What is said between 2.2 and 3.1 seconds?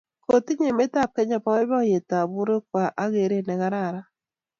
borwekwai